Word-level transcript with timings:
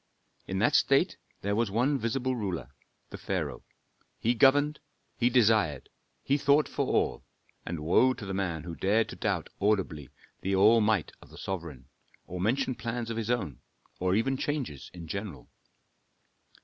In 0.47 0.57
that 0.57 0.73
state 0.73 1.17
there 1.41 1.55
was 1.55 1.69
one 1.69 1.99
visible 1.99 2.35
ruler, 2.35 2.71
the 3.11 3.19
pharaoh. 3.19 3.63
He 4.17 4.33
governed, 4.33 4.79
he 5.15 5.29
desired, 5.29 5.89
he 6.23 6.39
thought 6.39 6.67
for 6.67 6.87
all, 6.87 7.23
and 7.67 7.81
woe 7.81 8.15
to 8.15 8.25
the 8.25 8.33
man 8.33 8.63
who 8.63 8.73
dared 8.73 9.09
to 9.09 9.15
doubt 9.15 9.49
audibly 9.61 10.09
the 10.41 10.55
all 10.55 10.81
might 10.81 11.11
of 11.21 11.29
the 11.29 11.37
sovereign, 11.37 11.85
or 12.25 12.41
mention 12.41 12.73
plans 12.73 13.11
of 13.11 13.17
his 13.17 13.29
own, 13.29 13.61
or 13.99 14.15
even 14.15 14.37
changes 14.37 14.89
in 14.91 15.07
general. 15.07 15.51